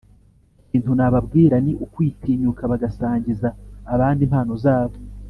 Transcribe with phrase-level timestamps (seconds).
[0.65, 3.47] Ikintu nababwira ni ukwitinyuka bagasangiza
[3.93, 4.95] abandi impano zabo,